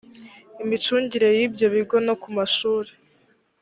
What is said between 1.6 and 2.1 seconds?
bigo